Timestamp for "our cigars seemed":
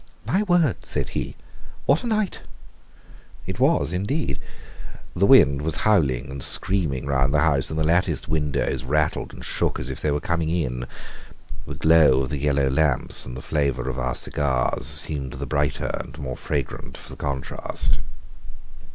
13.99-15.33